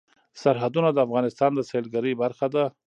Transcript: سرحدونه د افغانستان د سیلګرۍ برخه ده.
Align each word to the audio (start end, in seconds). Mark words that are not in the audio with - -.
سرحدونه 0.41 0.89
د 0.93 0.97
افغانستان 1.07 1.51
د 1.55 1.59
سیلګرۍ 1.69 2.13
برخه 2.23 2.47
ده. 2.53 2.65